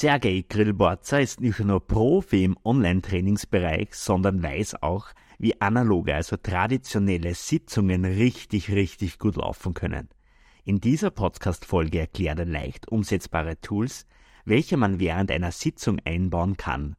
Sergei 0.00 0.44
Grillborzer 0.48 1.20
ist 1.20 1.40
nicht 1.40 1.58
nur 1.58 1.84
Profi 1.84 2.44
im 2.44 2.56
Online-Trainingsbereich, 2.62 3.88
sondern 3.94 4.44
weiß 4.44 4.80
auch, 4.80 5.08
wie 5.40 5.60
analoge, 5.60 6.14
also 6.14 6.36
traditionelle 6.36 7.34
Sitzungen 7.34 8.04
richtig, 8.04 8.70
richtig 8.70 9.18
gut 9.18 9.34
laufen 9.34 9.74
können. 9.74 10.08
In 10.64 10.80
dieser 10.80 11.10
Podcast-Folge 11.10 11.98
erklärt 11.98 12.38
er 12.38 12.44
leicht 12.44 12.86
umsetzbare 12.86 13.60
Tools, 13.60 14.06
welche 14.44 14.76
man 14.76 15.00
während 15.00 15.32
einer 15.32 15.50
Sitzung 15.50 15.98
einbauen 16.04 16.56
kann. 16.56 16.94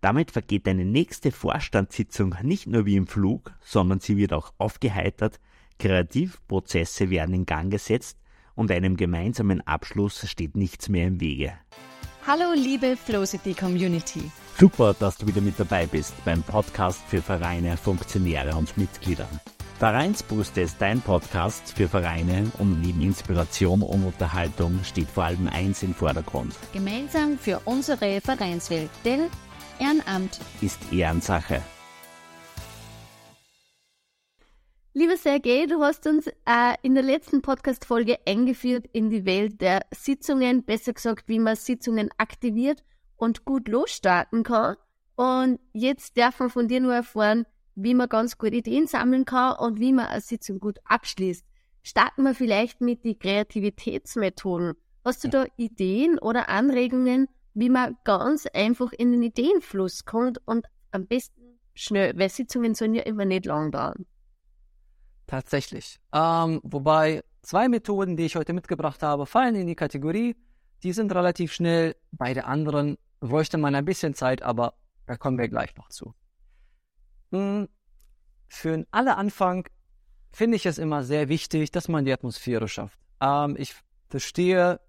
Damit 0.00 0.30
vergeht 0.30 0.68
eine 0.68 0.84
nächste 0.84 1.32
Vorstandssitzung 1.32 2.36
nicht 2.44 2.68
nur 2.68 2.86
wie 2.86 2.94
im 2.94 3.08
Flug, 3.08 3.52
sondern 3.62 3.98
sie 3.98 4.16
wird 4.16 4.32
auch 4.32 4.54
aufgeheitert, 4.58 5.40
Kreativprozesse 5.80 7.10
werden 7.10 7.34
in 7.34 7.46
Gang 7.46 7.72
gesetzt 7.72 8.16
und 8.54 8.70
einem 8.70 8.96
gemeinsamen 8.96 9.60
Abschluss 9.66 10.30
steht 10.30 10.54
nichts 10.54 10.88
mehr 10.88 11.08
im 11.08 11.20
Wege. 11.20 11.54
Hallo 12.26 12.54
liebe 12.54 12.96
Flowcity 12.96 13.52
Community. 13.52 14.30
Super, 14.58 14.94
dass 14.98 15.18
du 15.18 15.26
wieder 15.26 15.42
mit 15.42 15.60
dabei 15.60 15.84
bist 15.84 16.14
beim 16.24 16.42
Podcast 16.42 17.02
für 17.06 17.20
Vereine, 17.20 17.76
Funktionäre 17.76 18.56
und 18.56 18.74
Mitglieder. 18.78 19.28
Vereinsbooster 19.78 20.62
ist 20.62 20.80
dein 20.80 21.02
Podcast 21.02 21.74
für 21.76 21.86
Vereine 21.86 22.50
und 22.58 22.80
neben 22.80 23.02
Inspiration 23.02 23.82
und 23.82 24.04
Unterhaltung 24.04 24.80
steht 24.84 25.10
vor 25.10 25.24
allem 25.24 25.48
eins 25.48 25.82
im 25.82 25.94
Vordergrund. 25.94 26.54
Gemeinsam 26.72 27.38
für 27.38 27.60
unsere 27.66 28.22
Vereinswelt, 28.22 28.88
denn 29.04 29.26
Ehrenamt 29.78 30.40
ist 30.62 30.78
Ehrensache. 30.90 31.60
Lieber 34.96 35.16
Sergej, 35.16 35.66
du 35.66 35.82
hast 35.82 36.06
uns 36.06 36.28
äh, 36.28 36.74
in 36.82 36.94
der 36.94 37.02
letzten 37.02 37.42
Podcast-Folge 37.42 38.16
eingeführt 38.28 38.86
in 38.92 39.10
die 39.10 39.24
Welt 39.24 39.60
der 39.60 39.80
Sitzungen, 39.90 40.62
besser 40.62 40.92
gesagt, 40.92 41.26
wie 41.26 41.40
man 41.40 41.56
Sitzungen 41.56 42.10
aktiviert 42.16 42.84
und 43.16 43.44
gut 43.44 43.66
losstarten 43.66 44.44
kann. 44.44 44.76
Und 45.16 45.58
jetzt 45.72 46.16
darf 46.16 46.38
man 46.38 46.48
von 46.48 46.68
dir 46.68 46.78
nur 46.78 46.94
erfahren, 46.94 47.44
wie 47.74 47.92
man 47.92 48.08
ganz 48.08 48.38
gut 48.38 48.52
Ideen 48.52 48.86
sammeln 48.86 49.24
kann 49.24 49.56
und 49.58 49.80
wie 49.80 49.92
man 49.92 50.06
eine 50.06 50.20
Sitzung 50.20 50.60
gut 50.60 50.78
abschließt. 50.84 51.44
Starten 51.82 52.22
wir 52.22 52.36
vielleicht 52.36 52.80
mit 52.80 53.04
den 53.04 53.18
Kreativitätsmethoden. 53.18 54.74
Hast 55.04 55.24
du 55.24 55.28
da 55.28 55.44
Ideen 55.56 56.20
oder 56.20 56.48
Anregungen, 56.48 57.26
wie 57.52 57.68
man 57.68 57.96
ganz 58.04 58.46
einfach 58.46 58.92
in 58.92 59.10
den 59.10 59.24
Ideenfluss 59.24 60.04
kommt 60.04 60.38
und 60.46 60.68
am 60.92 61.08
besten 61.08 61.58
schnell, 61.74 62.16
weil 62.16 62.28
Sitzungen 62.28 62.76
sollen 62.76 62.94
ja 62.94 63.02
immer 63.02 63.24
nicht 63.24 63.46
lang 63.46 63.72
dauern. 63.72 64.06
Tatsächlich. 65.26 65.98
Ähm, 66.12 66.60
wobei 66.62 67.22
zwei 67.42 67.68
Methoden, 67.68 68.16
die 68.16 68.26
ich 68.26 68.36
heute 68.36 68.52
mitgebracht 68.52 69.02
habe, 69.02 69.26
fallen 69.26 69.54
in 69.54 69.66
die 69.66 69.74
Kategorie. 69.74 70.36
Die 70.82 70.92
sind 70.92 71.14
relativ 71.14 71.52
schnell. 71.52 71.96
Bei 72.12 72.34
der 72.34 72.46
anderen 72.46 72.98
bräuchte 73.20 73.56
man 73.56 73.74
ein 73.74 73.84
bisschen 73.84 74.14
Zeit, 74.14 74.42
aber 74.42 74.74
da 75.06 75.16
kommen 75.16 75.38
wir 75.38 75.48
gleich 75.48 75.74
noch 75.76 75.88
zu. 75.88 76.14
Hm, 77.32 77.68
für 78.48 78.74
einen 78.74 78.86
Anfang 78.92 79.66
finde 80.30 80.56
ich 80.56 80.66
es 80.66 80.78
immer 80.78 81.04
sehr 81.04 81.28
wichtig, 81.28 81.70
dass 81.70 81.88
man 81.88 82.04
die 82.04 82.12
Atmosphäre 82.12 82.68
schafft. 82.68 82.98
Ähm, 83.20 83.56
ich 83.58 83.74
verstehe, 84.08 84.80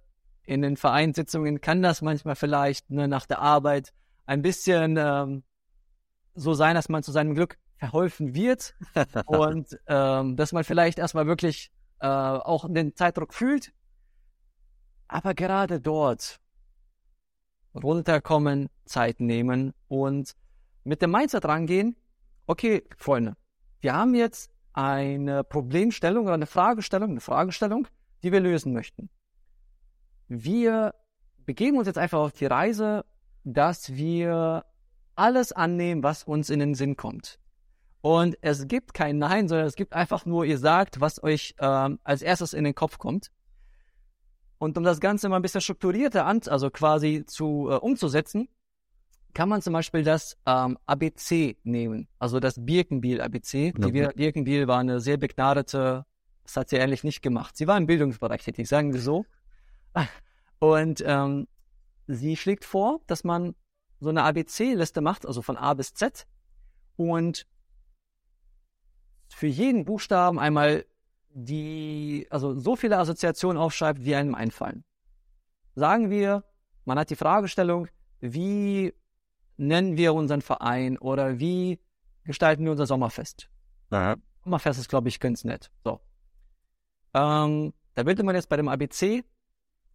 in 0.44 0.62
den 0.62 0.78
Vereinssitzungen 0.78 1.62
kann 1.62 1.82
das 1.82 2.02
manchmal 2.02 2.36
vielleicht 2.36 2.90
ne, 2.90 3.08
nach 3.08 3.26
der 3.26 3.40
Arbeit 3.40 3.94
ein 4.26 4.42
bisschen 4.42 4.98
ähm, 4.98 5.44
so 6.36 6.54
sein, 6.54 6.76
dass 6.76 6.90
man 6.90 7.04
zu 7.04 7.12
seinem 7.12 7.36
Glück 7.36 7.58
verholfen 7.78 8.36
wird 8.36 8.76
und 9.26 9.78
ähm, 9.88 10.36
dass 10.36 10.52
man 10.54 10.64
vielleicht 10.64 10.98
erstmal 10.98 11.28
wirklich 11.28 11.72
äh, 12.00 12.08
auch 12.08 12.68
den 12.70 12.96
Zeitdruck 12.96 13.34
fühlt. 13.34 13.74
Aber 15.08 15.34
gerade 15.34 15.80
dort 15.80 16.40
runterkommen, 17.74 18.70
Zeit 18.86 19.20
nehmen 19.20 19.74
und 19.88 20.36
mit 20.84 21.02
dem 21.02 21.12
Mindset 21.12 21.46
rangehen, 21.46 21.96
okay, 22.48 22.84
Freunde, 22.98 23.36
wir 23.82 23.94
haben 23.94 24.16
jetzt 24.16 24.52
eine 24.74 25.44
Problemstellung 25.44 26.26
oder 26.26 26.34
eine 26.34 26.48
Fragestellung, 26.48 27.12
eine 27.12 27.22
Fragestellung, 27.22 27.88
die 28.24 28.32
wir 28.32 28.40
lösen 28.40 28.74
möchten. 28.74 29.10
Wir 30.28 30.96
begeben 31.46 31.78
uns 31.78 31.88
jetzt 31.88 31.98
einfach 31.98 32.20
auf 32.20 32.34
die 32.34 32.46
Reise, 32.46 33.06
dass 33.44 33.94
wir 33.94 34.66
alles 35.16 35.52
annehmen, 35.52 36.04
was 36.04 36.24
uns 36.24 36.50
in 36.50 36.60
den 36.60 36.76
Sinn 36.76 36.96
kommt. 36.98 37.40
Und 38.06 38.38
es 38.42 38.68
gibt 38.68 38.94
kein 38.94 39.18
Nein, 39.18 39.48
sondern 39.48 39.66
es 39.66 39.76
gibt 39.76 39.94
einfach 39.94 40.28
nur, 40.28 40.46
ihr 40.46 40.60
sagt, 40.60 41.02
was 41.02 41.24
euch 41.24 41.56
ähm, 41.58 41.98
als 42.04 42.22
erstes 42.22 42.54
in 42.54 42.64
den 42.64 42.76
Kopf 42.76 43.00
kommt. 43.00 43.32
Und 44.60 44.78
um 44.78 44.84
das 44.84 45.00
Ganze 45.00 45.28
mal 45.28 45.38
ein 45.38 45.42
bisschen 45.42 45.62
strukturierter 45.62 46.24
an, 46.24 46.40
also 46.46 46.70
quasi 46.70 47.24
zu 47.26 47.68
äh, 47.68 47.78
umzusetzen, 47.78 48.48
kann 49.34 49.50
man 49.50 49.64
zum 49.64 49.74
Beispiel 49.74 50.04
das 50.04 50.38
ähm, 50.46 50.78
ABC 50.86 51.58
nehmen, 51.64 52.08
also 52.20 52.40
das 52.40 52.64
Birkenbiel 52.64 53.22
ABC. 53.22 53.74
Okay. 53.76 53.92
Die 53.92 54.16
Birkenbiel 54.16 54.68
war 54.68 54.78
eine 54.78 55.00
sehr 55.00 55.18
begnadete, 55.18 56.06
das 56.44 56.58
hat 56.58 56.70
sie 56.70 56.76
ehrlich 56.76 57.04
nicht 57.04 57.24
gemacht. 57.24 57.58
Sie 57.58 57.66
war 57.66 57.76
im 57.76 57.88
Bildungsbereich 57.88 58.44
tätig, 58.44 58.68
sagen 58.68 58.94
wir 58.94 59.02
so. 59.02 59.26
Und 60.60 61.04
ähm, 61.08 61.48
sie 62.06 62.38
schlägt 62.38 62.66
vor, 62.66 63.00
dass 63.08 63.24
man 63.24 63.56
so 64.00 64.10
eine 64.10 64.22
ABC-Liste 64.22 65.02
macht, 65.02 65.26
also 65.26 65.42
von 65.42 65.58
A 65.58 65.74
bis 65.74 65.96
Z, 65.96 66.28
und 66.98 67.48
für 69.30 69.48
jeden 69.48 69.86
Buchstaben 69.86 70.40
einmal 70.40 70.86
die, 71.30 72.28
also 72.30 72.58
so 72.60 72.76
viele 72.76 72.98
Assoziationen 72.98 73.62
aufschreibt, 73.62 74.04
wie 74.06 74.16
einem 74.16 74.36
einfallen. 74.36 74.84
Sagen 75.76 76.10
wir, 76.10 76.44
man 76.86 76.98
hat 76.98 77.10
die 77.10 77.16
Fragestellung, 77.16 77.88
wie 78.22 78.94
nennen 79.58 79.98
wir 79.98 80.14
unseren 80.14 80.42
Verein 80.42 80.98
oder 80.98 81.40
wie 81.40 81.80
gestalten 82.24 82.64
wir 82.64 82.72
unser 82.72 82.86
Sommerfest? 82.86 83.50
Aha. 83.90 84.16
Sommerfest 84.44 84.80
ist, 84.80 84.90
glaube 84.90 85.10
ich, 85.10 85.20
ganz 85.20 85.44
nett. 85.44 85.72
So. 85.84 86.00
Ähm, 87.14 87.74
da 87.96 88.06
würde 88.06 88.24
man 88.24 88.36
jetzt 88.36 88.50
bei 88.50 88.58
dem 88.58 88.68
ABC, 88.68 89.24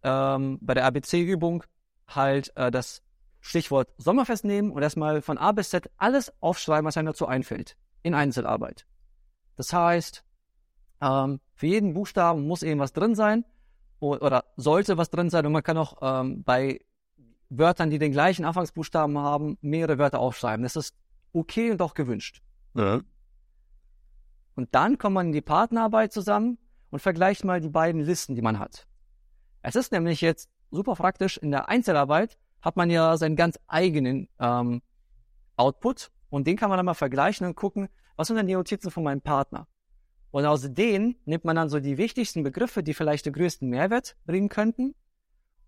ähm, 0.03 0.59
bei 0.61 0.73
der 0.73 0.85
ABC-Übung 0.85 1.63
halt 2.07 2.55
äh, 2.55 2.71
das 2.71 3.01
Stichwort 3.39 3.89
Sommerfest 3.97 4.45
nehmen 4.45 4.71
und 4.71 4.81
erstmal 4.83 5.21
von 5.21 5.37
A 5.37 5.51
bis 5.51 5.69
Z 5.69 5.89
alles 5.97 6.31
aufschreiben, 6.41 6.85
was 6.85 6.97
einem 6.97 7.07
dazu 7.07 7.27
einfällt, 7.27 7.77
in 8.03 8.13
Einzelarbeit. 8.13 8.85
Das 9.61 9.73
heißt, 9.73 10.23
ähm, 11.01 11.39
für 11.53 11.67
jeden 11.67 11.93
Buchstaben 11.93 12.47
muss 12.47 12.63
eben 12.63 12.79
was 12.79 12.93
drin 12.93 13.13
sein 13.13 13.45
oder 13.99 14.43
sollte 14.57 14.97
was 14.97 15.11
drin 15.11 15.29
sein 15.29 15.45
und 15.45 15.51
man 15.51 15.61
kann 15.61 15.77
auch 15.77 15.97
ähm, 16.01 16.43
bei 16.43 16.79
Wörtern, 17.49 17.91
die 17.91 17.99
den 17.99 18.11
gleichen 18.11 18.43
Anfangsbuchstaben 18.43 19.19
haben, 19.19 19.59
mehrere 19.61 19.99
Wörter 19.99 20.17
aufschreiben. 20.17 20.63
Das 20.63 20.75
ist 20.75 20.95
okay 21.31 21.69
und 21.69 21.79
auch 21.79 21.93
gewünscht. 21.93 22.41
Ja. 22.73 23.01
Und 24.55 24.73
dann 24.73 24.97
kommt 24.97 25.13
man 25.13 25.27
in 25.27 25.31
die 25.31 25.41
Partnerarbeit 25.41 26.11
zusammen 26.11 26.57
und 26.89 26.97
vergleicht 26.97 27.45
mal 27.45 27.61
die 27.61 27.69
beiden 27.69 28.01
Listen, 28.01 28.33
die 28.33 28.41
man 28.41 28.57
hat. 28.57 28.87
Es 29.61 29.75
ist 29.75 29.91
nämlich 29.91 30.21
jetzt 30.21 30.49
super 30.71 30.95
praktisch, 30.95 31.37
in 31.37 31.51
der 31.51 31.69
Einzelarbeit 31.69 32.39
hat 32.63 32.77
man 32.77 32.89
ja 32.89 33.15
seinen 33.15 33.35
ganz 33.35 33.59
eigenen 33.67 34.27
ähm, 34.39 34.81
Output 35.55 36.09
und 36.31 36.47
den 36.47 36.57
kann 36.57 36.69
man 36.69 36.77
dann 36.77 36.87
mal 36.87 36.95
vergleichen 36.95 37.45
und 37.45 37.53
gucken, 37.53 37.89
was 38.21 38.27
sind 38.27 38.37
denn 38.37 38.45
die 38.45 38.53
Notizen 38.53 38.91
von 38.91 39.03
meinem 39.03 39.21
Partner? 39.21 39.67
Und 40.29 40.45
aus 40.45 40.71
denen 40.71 41.15
nimmt 41.25 41.43
man 41.43 41.55
dann 41.55 41.69
so 41.69 41.79
die 41.79 41.97
wichtigsten 41.97 42.43
Begriffe, 42.43 42.83
die 42.83 42.93
vielleicht 42.93 43.25
den 43.25 43.33
größten 43.33 43.67
Mehrwert 43.67 44.15
bringen 44.25 44.47
könnten 44.47 44.93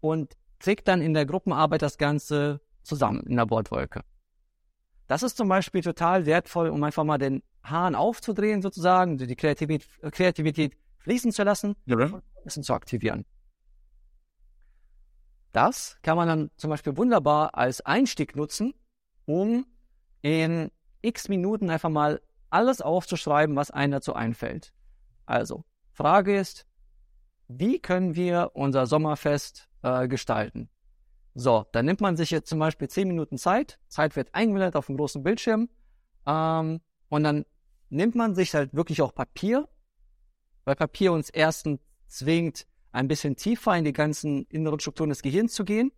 und 0.01 0.37
trägt 0.59 0.87
dann 0.87 1.01
in 1.01 1.15
der 1.15 1.25
Gruppenarbeit 1.25 1.81
das 1.81 1.97
Ganze 1.97 2.61
zusammen 2.83 3.21
in 3.25 3.37
der 3.37 3.47
Bordwolke. 3.47 4.01
Das 5.07 5.23
ist 5.23 5.35
zum 5.35 5.49
Beispiel 5.49 5.81
total 5.81 6.27
wertvoll, 6.27 6.69
um 6.69 6.83
einfach 6.83 7.03
mal 7.03 7.17
den 7.17 7.41
Hahn 7.63 7.95
aufzudrehen 7.95 8.61
sozusagen, 8.61 9.17
die 9.17 9.35
Kreativität, 9.35 9.89
Kreativität 10.11 10.77
fließen 10.99 11.31
zu 11.31 11.41
lassen 11.41 11.75
ja. 11.87 11.95
und 11.95 12.13
ein 12.13 12.21
bisschen 12.43 12.61
zu 12.61 12.75
aktivieren. 12.75 13.25
Das 15.53 15.97
kann 16.03 16.17
man 16.17 16.27
dann 16.27 16.51
zum 16.57 16.69
Beispiel 16.69 16.95
wunderbar 16.97 17.55
als 17.55 17.81
Einstieg 17.81 18.35
nutzen, 18.35 18.75
um 19.25 19.65
in 20.21 20.69
x 21.01 21.29
Minuten 21.29 21.71
einfach 21.71 21.89
mal 21.89 22.21
alles 22.53 22.81
aufzuschreiben, 22.81 23.55
was 23.55 23.71
einem 23.71 23.91
dazu 23.91 24.13
einfällt. 24.13 24.73
Also, 25.25 25.63
Frage 25.91 26.37
ist, 26.37 26.65
wie 27.47 27.79
können 27.79 28.15
wir 28.15 28.51
unser 28.53 28.85
Sommerfest 28.85 29.69
äh, 29.81 30.07
gestalten? 30.07 30.69
So, 31.35 31.65
dann 31.71 31.85
nimmt 31.85 32.01
man 32.01 32.15
sich 32.15 32.31
jetzt 32.31 32.49
zum 32.49 32.59
Beispiel 32.59 32.87
10 32.87 33.07
Minuten 33.07 33.37
Zeit. 33.37 33.79
Zeit 33.87 34.15
wird 34.15 34.33
eingeblendet 34.33 34.75
auf 34.75 34.85
dem 34.85 34.97
großen 34.97 35.23
Bildschirm. 35.23 35.69
Ähm, 36.25 36.81
und 37.09 37.23
dann 37.23 37.45
nimmt 37.89 38.15
man 38.15 38.35
sich 38.35 38.53
halt 38.53 38.73
wirklich 38.73 39.01
auch 39.01 39.13
Papier, 39.13 39.67
weil 40.63 40.75
Papier 40.75 41.11
uns 41.11 41.29
erstens 41.29 41.79
zwingt, 42.07 42.67
ein 42.91 43.07
bisschen 43.07 43.35
tiefer 43.35 43.75
in 43.75 43.85
die 43.85 43.93
ganzen 43.93 44.45
inneren 44.45 44.79
Strukturen 44.79 45.09
des 45.09 45.23
Gehirns 45.23 45.53
zu 45.53 45.65
gehen 45.65 45.91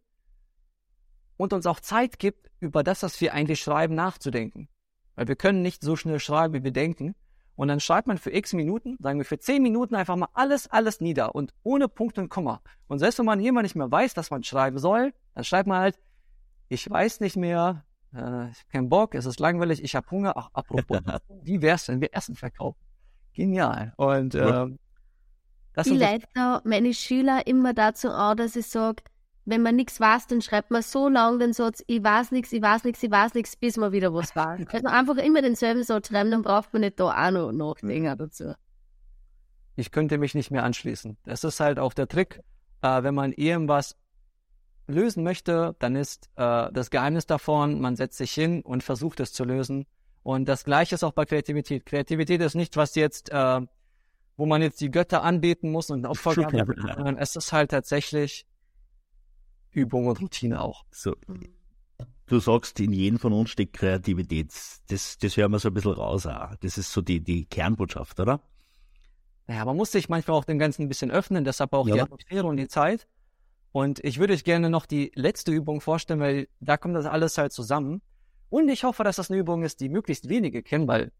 und 1.35 1.51
uns 1.51 1.65
auch 1.65 1.81
Zeit 1.81 2.19
gibt, 2.19 2.49
über 2.61 2.83
das, 2.83 3.03
was 3.03 3.19
wir 3.19 3.33
eigentlich 3.33 3.59
schreiben, 3.59 3.95
nachzudenken. 3.95 4.69
Weil 5.15 5.27
wir 5.27 5.35
können 5.35 5.61
nicht 5.61 5.81
so 5.83 5.95
schnell 5.95 6.19
schreiben, 6.19 6.53
wie 6.53 6.63
wir 6.63 6.71
denken. 6.71 7.15
Und 7.55 7.69
dann 7.69 7.79
schreibt 7.79 8.07
man 8.07 8.17
für 8.17 8.33
x 8.33 8.53
Minuten, 8.53 8.97
sagen 8.99 9.17
wir 9.17 9.25
für 9.25 9.39
10 9.39 9.61
Minuten 9.63 9.95
einfach 9.95 10.15
mal 10.17 10.27
alles, 10.33 10.67
alles 10.67 10.99
nieder 10.99 11.35
und 11.35 11.53
ohne 11.63 11.87
Punkt 11.87 12.17
und 12.19 12.29
Komma. 12.29 12.61
Und 12.87 12.99
selbst 12.99 13.17
wenn 13.19 13.25
man 13.25 13.39
jemand 13.39 13.63
nicht 13.63 13.75
mehr 13.75 13.89
weiß, 13.89 14.17
was 14.17 14.29
man 14.29 14.43
schreiben 14.43 14.77
soll, 14.77 15.13
Dann 15.33 15.43
schreibt 15.43 15.67
man 15.67 15.79
halt, 15.79 15.99
ich 16.67 16.89
weiß 16.89 17.21
nicht 17.21 17.37
mehr, 17.37 17.85
äh, 18.13 18.49
ich 18.49 18.59
hab 18.59 18.69
keinen 18.71 18.89
Bock, 18.89 19.15
es 19.15 19.25
ist 19.25 19.39
langweilig, 19.39 19.83
ich 19.83 19.95
habe 19.95 20.09
Hunger. 20.11 20.33
Ach, 20.35 20.49
apropos, 20.53 20.99
wie 21.43 21.61
wär's, 21.61 21.87
wenn 21.87 22.01
wir 22.01 22.09
Essen 22.13 22.35
verkaufen? 22.35 22.79
Genial. 23.33 23.93
Und 23.97 24.35
ähm, 24.35 24.79
das 25.73 25.87
Ich 25.87 25.97
leite 25.97 26.27
da 26.33 26.61
meine 26.63 26.93
Schüler 26.93 27.45
immer 27.47 27.73
dazu 27.73 28.09
an, 28.09 28.37
dass 28.37 28.55
ich 28.55 28.67
sage, 28.67 29.03
wenn 29.45 29.61
man 29.61 29.75
nichts 29.75 29.99
weiß, 29.99 30.27
dann 30.27 30.41
schreibt 30.41 30.71
man 30.71 30.81
so 30.81 31.07
lange 31.07 31.37
den 31.37 31.53
Satz, 31.53 31.83
ich 31.87 32.03
weiß 32.03 32.31
nichts, 32.31 32.51
ich 32.51 32.61
weiß 32.61 32.83
nichts, 32.83 33.01
ich 33.03 33.11
weiß 33.11 33.35
nichts, 33.35 33.55
bis 33.55 33.77
man 33.77 33.91
wieder 33.91 34.13
was 34.13 34.35
weiß. 34.35 34.65
Also 34.71 34.87
einfach 34.87 35.17
immer 35.17 35.41
denselben 35.41 35.83
Satz 35.83 36.07
schreiben, 36.07 36.31
dann 36.31 36.41
braucht 36.41 36.73
man 36.73 36.81
nicht 36.81 36.99
da 36.99 37.27
auch 37.27 37.31
noch 37.31 37.51
nachdenken 37.51 38.17
dazu. 38.17 38.55
ich 39.75 39.91
könnte 39.91 40.17
mich 40.17 40.33
nicht 40.33 40.51
mehr 40.51 40.63
anschließen. 40.63 41.17
Das 41.23 41.43
ist 41.43 41.59
halt 41.59 41.79
auch 41.79 41.93
der 41.93 42.07
Trick, 42.07 42.41
äh, 42.81 43.03
wenn 43.03 43.13
man 43.13 43.31
irgendwas 43.33 43.95
lösen 44.87 45.23
möchte, 45.23 45.75
dann 45.79 45.95
ist 45.95 46.29
äh, 46.35 46.71
das 46.71 46.89
Geheimnis 46.89 47.25
davon, 47.25 47.81
man 47.81 47.95
setzt 47.95 48.17
sich 48.17 48.31
hin 48.31 48.61
und 48.61 48.83
versucht 48.83 49.19
es 49.19 49.33
zu 49.33 49.43
lösen. 49.43 49.85
Und 50.23 50.47
das 50.47 50.63
Gleiche 50.63 50.95
ist 50.95 51.03
auch 51.03 51.13
bei 51.13 51.25
Kreativität. 51.25 51.85
Kreativität 51.85 52.41
ist 52.41 52.55
nicht, 52.55 52.77
was 52.77 52.95
jetzt, 52.95 53.29
äh, 53.31 53.61
wo 54.37 54.45
man 54.45 54.61
jetzt 54.63 54.81
die 54.81 54.89
Götter 54.89 55.23
anbeten 55.23 55.71
muss 55.71 55.91
und 55.91 56.05
Opfer 56.05 56.33
geben, 56.33 56.73
sondern 56.81 57.17
es 57.17 57.35
ist 57.35 57.53
halt 57.53 57.71
tatsächlich 57.71 58.45
Übung 59.75 60.07
und 60.07 60.21
Routine 60.21 60.61
auch. 60.61 60.85
So. 60.91 61.15
Du 62.27 62.39
sagst, 62.39 62.79
in 62.79 62.91
jedem 62.91 63.19
von 63.19 63.33
uns 63.33 63.51
steckt 63.51 63.73
Kreativität. 63.73 64.51
Das, 64.87 65.17
das 65.17 65.37
hören 65.37 65.51
wir 65.51 65.59
so 65.59 65.67
ein 65.67 65.73
bisschen 65.73 65.91
raus 65.91 66.25
auch. 66.25 66.55
Das 66.61 66.77
ist 66.77 66.91
so 66.91 67.01
die, 67.01 67.21
die 67.21 67.45
Kernbotschaft, 67.45 68.19
oder? 68.19 68.41
Naja, 69.47 69.63
man 69.65 69.77
muss 69.77 69.91
sich 69.91 70.09
manchmal 70.09 70.37
auch 70.37 70.45
dem 70.45 70.57
Ganzen 70.57 70.83
ein 70.83 70.87
bisschen 70.87 71.11
öffnen, 71.11 71.43
deshalb 71.43 71.73
auch 71.73 71.85
die 71.85 71.91
Ja. 71.91 72.03
Atmosphäre 72.03 72.47
und 72.47 72.57
die 72.57 72.67
Zeit. 72.67 73.07
Und 73.71 74.03
ich 74.03 74.17
würde 74.17 74.33
euch 74.33 74.43
gerne 74.43 74.69
noch 74.69 74.85
die 74.85 75.11
letzte 75.15 75.51
Übung 75.51 75.81
vorstellen, 75.81 76.19
weil 76.19 76.47
da 76.61 76.77
kommt 76.77 76.95
das 76.95 77.05
alles 77.05 77.37
halt 77.37 77.51
zusammen. 77.51 78.01
Und 78.49 78.69
ich 78.69 78.83
hoffe, 78.85 79.03
dass 79.03 79.17
das 79.17 79.29
eine 79.29 79.39
Übung 79.39 79.63
ist, 79.63 79.81
die 79.81 79.89
möglichst 79.89 80.29
wenige 80.29 80.63
kennen, 80.63 80.87
weil 80.87 81.11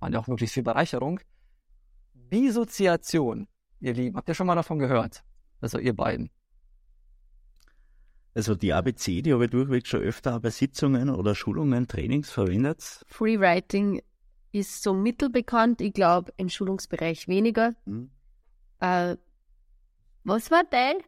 man 0.00 0.12
ja 0.12 0.18
auch 0.18 0.26
möglichst 0.26 0.54
viel 0.54 0.62
Bereicherung. 0.64 1.20
Bisoziation, 2.14 3.48
ihr 3.80 3.94
Lieben, 3.94 4.16
habt 4.16 4.28
ihr 4.28 4.34
schon 4.34 4.46
mal 4.46 4.56
davon 4.56 4.78
gehört? 4.78 5.22
Also 5.60 5.78
ihr 5.78 5.94
beiden. 5.94 6.30
Also 8.34 8.54
die 8.54 8.72
ABC, 8.72 9.20
die 9.22 9.32
habe 9.32 9.44
ich 9.44 9.50
durchweg 9.50 9.86
schon 9.86 10.00
öfter 10.00 10.40
bei 10.40 10.50
Sitzungen 10.50 11.10
oder 11.10 11.34
Schulungen, 11.34 11.86
Trainings 11.86 12.30
verwendet. 12.30 13.04
Freewriting 13.06 14.00
ist 14.52 14.82
so 14.82 14.94
mittelbekannt, 14.94 15.80
ich 15.80 15.92
glaube 15.92 16.32
im 16.36 16.48
Schulungsbereich 16.48 17.28
weniger. 17.28 17.72
Hm. 17.84 18.10
Äh, 18.80 19.16
was 20.24 20.50
war 20.50 20.64
deine 20.70 21.00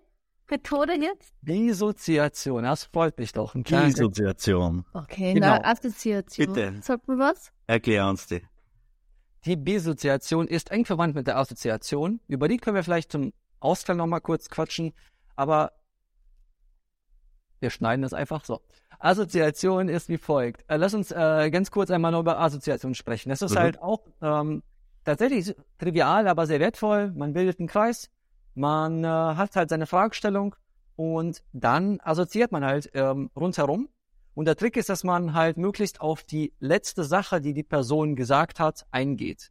Methode 0.51 0.95
jetzt? 1.01 1.33
Bisoziation, 1.43 2.65
das 2.65 2.85
freut 2.85 3.19
mich 3.19 3.33
doch. 3.33 3.55
Ein 3.55 3.65
Dissoziation. 3.65 4.85
Okay, 4.93 5.35
Genau. 5.35 5.47
na, 5.47 5.65
Assoziation. 5.65 6.47
Bitte. 6.53 6.75
Sagt 6.83 7.09
mir 7.09 7.19
was? 7.19 7.53
Erklär 7.67 8.07
uns 8.09 8.27
die. 8.27 8.43
Die 9.47 9.57
Bisoziation 9.57 10.47
ist 10.49 10.71
eng 10.71 10.85
verwandt 10.85 11.15
mit 11.15 11.27
der 11.27 11.37
Assoziation. 11.39 12.21
Über 12.29 12.49
die 12.49 12.57
können 12.57 12.77
wir 12.77 12.83
vielleicht 12.83 13.13
zum 13.13 13.33
Ausgang 13.61 13.97
nochmal 13.97 14.21
kurz 14.21 14.49
quatschen, 14.49 14.93
aber 15.37 15.73
wir 17.65 17.71
schneiden 17.71 18.03
das 18.03 18.13
einfach 18.13 18.45
so. 18.45 18.61
Assoziation 19.01 19.89
ist 19.89 20.09
wie 20.09 20.19
folgt. 20.19 20.65
Äh, 20.69 20.77
lass 20.77 20.95
uns 20.95 21.11
äh, 21.11 21.51
ganz 21.51 21.71
kurz 21.71 21.91
einmal 21.91 22.13
noch 22.13 22.21
über 22.21 22.39
Assoziation 22.39 22.95
sprechen. 22.95 23.31
Das 23.31 23.43
ist 23.43 23.55
Mhm. 23.55 23.59
halt 23.59 23.83
auch 23.83 24.03
ähm, 24.23 24.63
tatsächlich 25.05 25.57
trivial, 25.79 26.29
aber 26.29 26.47
sehr 26.47 26.61
wertvoll. 26.61 27.11
Man 27.13 27.33
bildet 27.33 27.59
einen 27.59 27.69
Kreis, 27.69 28.11
man 28.55 29.03
äh, 29.03 29.09
hat 29.09 29.57
halt 29.57 29.71
seine 29.71 29.87
Fragestellung 29.87 30.55
und 30.97 31.43
dann 31.53 32.01
assoziiert 32.03 32.53
man 32.53 32.65
halt 32.65 32.91
ähm, 32.95 33.31
rundherum. 33.35 33.89
Und 34.35 34.47
der 34.47 34.57
Trick 34.57 34.77
ist, 34.77 34.89
dass 34.89 35.05
man 35.05 35.33
halt 35.33 35.57
möglichst 35.57 36.01
auf 36.01 36.23
die 36.23 36.53
letzte 36.59 37.05
Sache, 37.05 37.41
die 37.41 37.55
die 37.55 37.63
Person 37.63 38.15
gesagt 38.17 38.61
hat, 38.61 38.85
eingeht. 38.91 39.51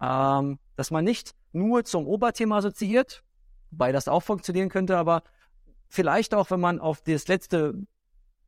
Ähm, 0.00 0.58
dass 0.76 0.90
man 0.90 1.04
nicht 1.04 1.34
nur 1.52 1.84
zum 1.84 2.06
Oberthema 2.06 2.58
assoziiert, 2.58 3.22
wobei 3.70 3.92
das 3.92 4.08
auch 4.08 4.22
funktionieren 4.22 4.68
könnte, 4.68 4.96
aber 4.96 5.22
vielleicht 5.88 6.34
auch, 6.34 6.50
wenn 6.50 6.60
man 6.60 6.80
auf 6.80 7.02
das 7.02 7.28
letzte 7.28 7.74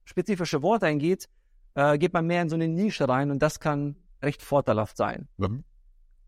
spezifische 0.05 0.63
Wort 0.63 0.83
eingeht, 0.85 1.29
äh, 1.75 1.99
geht 1.99 2.13
man 2.13 2.27
mehr 2.27 2.43
in 2.43 2.49
so 2.49 2.55
eine 2.55 2.69
Nische 2.69 3.09
rein 3.09 3.31
und 3.31 3.41
das 3.41 3.61
kann 3.61 3.97
recht 4.23 4.43
vorteilhaft 4.43 4.97
sein. 4.97 5.29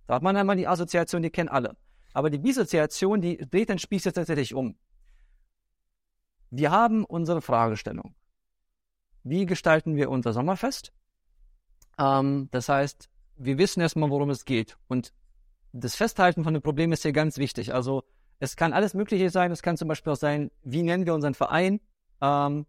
Da 0.07 0.15
hat 0.15 0.23
man 0.23 0.37
einmal 0.37 0.57
die 0.57 0.67
Assoziation, 0.67 1.23
die 1.23 1.31
kennen 1.31 1.49
alle. 1.49 1.77
Aber 2.13 2.31
die 2.31 2.41
Dissoziation, 2.41 3.21
die 3.21 3.39
dreht 3.39 3.69
den 3.69 3.79
Spieß 3.79 4.05
jetzt 4.05 4.17
tatsächlich 4.17 4.55
um. 4.55 4.77
Wir 6.51 6.71
haben 6.71 7.05
unsere 7.05 7.41
Fragestellung. 7.41 8.15
Wie 9.23 9.47
gestalten 9.47 9.97
wir 9.97 10.11
unser 10.11 10.33
Sommerfest? 10.33 10.93
Ähm, 11.99 12.49
das 12.51 12.69
heißt, 12.69 13.09
wir 13.37 13.59
wissen 13.59 13.81
erstmal, 13.81 14.11
worum 14.11 14.31
es 14.31 14.45
geht. 14.45 14.77
Und 14.89 15.13
das 15.73 15.95
Festhalten 15.95 16.43
von 16.43 16.55
dem 16.55 16.63
Problem 16.63 16.93
ist 16.93 17.03
hier 17.03 17.13
ganz 17.13 17.39
wichtig. 17.39 17.73
Also 17.73 18.05
es 18.41 18.57
kann 18.57 18.73
alles 18.73 18.95
Mögliche 18.95 19.31
sein. 19.31 19.53
Es 19.53 19.63
kann 19.63 19.77
zum 19.77 19.87
Beispiel 19.87 20.13
auch 20.13 20.17
sein, 20.17 20.51
wie 20.63 20.83
nennen 20.83 21.07
wir 21.07 21.15
unseren 21.15 21.35
Verein? 21.35 21.81
Ähm, 22.23 22.67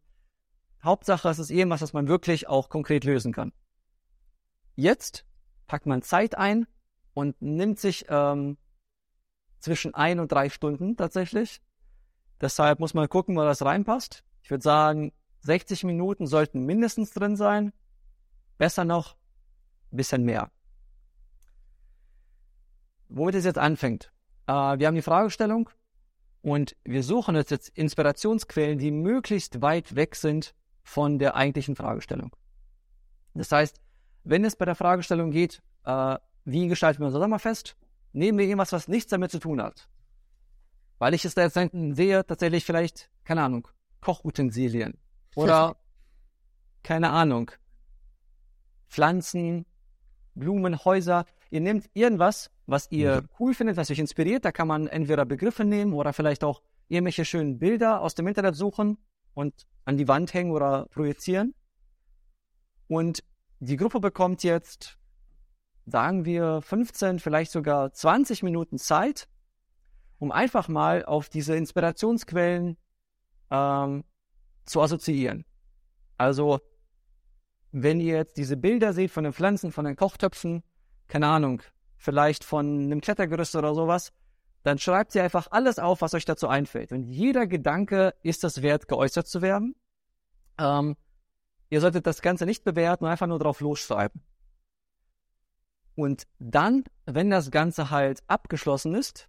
Hauptsache, 0.84 1.30
es 1.30 1.40
ist 1.40 1.50
irgendwas, 1.50 1.82
was 1.82 1.94
man 1.94 2.08
wirklich 2.10 2.48
auch 2.48 2.70
konkret 2.70 3.06
lösen 3.06 3.32
kann. 3.32 3.54
Jetzt 4.76 5.26
packt 5.68 5.86
man 5.86 6.02
Zeit 6.02 6.38
ein 6.38 6.68
und 7.14 7.42
nimmt 7.42 7.80
sich 7.80 8.06
ähm, 8.10 8.58
zwischen 9.60 9.96
ein 9.96 10.20
und 10.20 10.32
drei 10.32 10.50
Stunden 10.50 10.98
tatsächlich. 10.98 11.62
Deshalb 12.42 12.80
muss 12.80 12.94
man 12.94 13.08
gucken, 13.08 13.38
wo 13.38 13.42
das 13.42 13.64
reinpasst. 13.64 14.26
Ich 14.42 14.50
würde 14.52 14.64
sagen, 14.64 15.14
60 15.42 15.86
Minuten 15.86 16.28
sollten 16.28 16.66
mindestens 16.66 17.12
drin 17.12 17.38
sein. 17.38 17.72
Besser 18.58 18.84
noch, 18.84 19.16
ein 19.92 19.98
bisschen 19.98 20.24
mehr. 20.24 20.52
Womit 23.08 23.36
es 23.36 23.46
jetzt 23.46 23.58
anfängt. 23.58 24.12
Äh, 24.48 24.52
wir 24.52 24.88
haben 24.88 24.96
die 24.96 25.02
Fragestellung 25.02 25.70
und 26.42 26.76
wir 26.84 27.04
suchen 27.04 27.36
uns 27.36 27.50
jetzt 27.50 27.70
Inspirationsquellen, 27.70 28.80
die 28.80 28.92
möglichst 28.92 29.62
weit 29.62 29.96
weg 29.96 30.16
sind 30.16 30.56
von 30.84 31.20
der 31.20 31.36
eigentlichen 31.36 31.76
Fragestellung. 31.76 32.36
Das 33.34 33.52
heißt, 33.52 33.80
wenn 34.24 34.44
es 34.46 34.56
bei 34.56 34.66
der 34.66 34.76
Fragestellung 34.76 35.32
geht, 35.32 35.62
äh, 35.86 36.18
wie 36.46 36.68
gestalten 36.68 37.00
wir 37.00 37.08
unser 37.08 37.20
Sommerfest, 37.20 37.76
nehmen 38.14 38.38
wir 38.38 38.46
irgendwas, 38.46 38.72
was 38.72 38.88
nichts 38.88 39.10
damit 39.10 39.32
zu 39.32 39.40
tun 39.40 39.62
hat. 39.62 39.88
Weil 40.98 41.14
ich 41.14 41.26
es 41.26 41.34
da 41.34 41.44
jetzt 41.44 41.58
sehe, 41.96 42.26
tatsächlich 42.26 42.66
vielleicht, 42.66 43.10
keine 43.24 43.44
Ahnung, 43.44 43.68
Kochutensilien 44.02 44.98
oder, 45.36 45.78
keine 46.84 47.10
Ahnung, 47.10 47.52
Pflanzen, 48.90 49.66
Blumen, 50.36 50.84
Häuser. 50.84 51.26
Ihr 51.52 51.60
nehmt 51.60 51.90
irgendwas, 51.94 52.50
was 52.66 52.90
ihr 52.92 53.26
cool 53.38 53.54
findet, 53.54 53.76
was 53.76 53.92
euch 53.92 54.00
inspiriert. 54.00 54.46
Da 54.46 54.54
kann 54.54 54.70
man 54.70 54.88
entweder 54.88 55.26
Begriffe 55.26 55.66
nehmen 55.66 55.94
oder 55.94 56.14
vielleicht 56.14 56.46
auch 56.46 56.62
irgendwelche 56.88 57.26
schönen 57.26 57.60
Bilder 57.60 58.02
aus 58.02 58.16
dem 58.16 58.26
Internet 58.28 58.56
suchen 58.56 58.98
und 59.34 59.68
an 59.84 59.98
die 59.98 60.08
Wand 60.08 60.34
hängen 60.34 60.52
oder 60.52 60.88
projizieren. 60.88 61.54
Und 62.88 63.24
die 63.60 63.76
Gruppe 63.76 64.00
bekommt 64.00 64.44
jetzt, 64.44 64.98
sagen 65.86 66.24
wir, 66.24 66.62
15, 66.62 67.20
vielleicht 67.20 67.52
sogar 67.52 67.92
20 67.92 68.44
Minuten 68.44 68.78
Zeit, 68.78 69.28
um 70.20 70.32
einfach 70.32 70.70
mal 70.70 71.04
auf 71.04 71.28
diese 71.28 71.58
Inspirationsquellen 71.58 72.78
ähm, 73.50 74.06
zu 74.66 74.82
assoziieren. 74.82 75.44
Also, 76.18 76.62
wenn 77.74 78.00
ihr 78.00 78.16
jetzt 78.16 78.38
diese 78.38 78.56
Bilder 78.56 78.94
seht 78.94 79.12
von 79.12 79.26
den 79.26 79.34
Pflanzen, 79.34 79.74
von 79.74 79.84
den 79.84 79.98
Kochtöpfen, 79.98 80.64
keine 81.12 81.28
Ahnung, 81.28 81.62
vielleicht 81.98 82.46
von 82.46 82.84
einem 82.84 83.02
Klettergerüst 83.02 83.58
oder 83.58 83.76
sowas, 83.76 84.14
dann 84.64 84.80
schreibt 84.80 85.14
ihr 85.14 85.24
einfach 85.24 85.48
alles 85.52 85.78
auf, 85.78 86.02
was 86.02 86.14
euch 86.14 86.24
dazu 86.24 86.48
einfällt. 86.48 86.94
Und 86.94 87.04
jeder 87.04 87.48
Gedanke 87.48 88.14
ist 88.24 88.46
es 88.46 88.62
wert, 88.62 88.88
geäußert 88.88 89.28
zu 89.28 89.42
werden. 89.42 89.76
Ähm, 90.58 90.96
ihr 91.70 91.82
solltet 91.82 92.08
das 92.08 92.22
Ganze 92.22 92.46
nicht 92.46 92.64
bewerten 92.64 93.06
einfach 93.06 93.28
nur 93.28 93.40
drauf 93.40 93.60
losschreiben. 93.60 94.22
Und 95.96 96.28
dann, 96.40 96.86
wenn 97.06 97.30
das 97.30 97.52
Ganze 97.52 97.90
halt 97.90 98.24
abgeschlossen 98.28 98.96
ist, 98.96 99.28